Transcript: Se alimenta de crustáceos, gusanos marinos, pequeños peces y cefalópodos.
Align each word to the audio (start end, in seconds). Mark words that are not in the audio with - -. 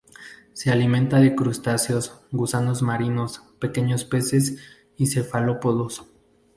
Se 0.53 0.71
alimenta 0.71 1.19
de 1.19 1.35
crustáceos, 1.35 2.21
gusanos 2.31 2.81
marinos, 2.81 3.43
pequeños 3.59 4.03
peces 4.03 4.57
y 4.97 5.05
cefalópodos. 5.05 6.07